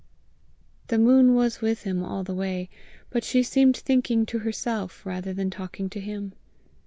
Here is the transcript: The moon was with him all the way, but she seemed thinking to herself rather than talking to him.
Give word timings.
The 0.87 0.97
moon 0.97 1.35
was 1.35 1.61
with 1.61 1.83
him 1.83 2.01
all 2.03 2.23
the 2.23 2.33
way, 2.33 2.71
but 3.11 3.23
she 3.23 3.43
seemed 3.43 3.77
thinking 3.77 4.25
to 4.25 4.39
herself 4.39 5.05
rather 5.05 5.31
than 5.31 5.51
talking 5.51 5.91
to 5.91 5.99
him. 5.99 6.33